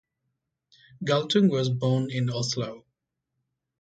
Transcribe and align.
Galtung 1.05 1.47
was 1.51 1.69
born 1.69 2.09
in 2.09 2.31
Oslo. 2.31 2.85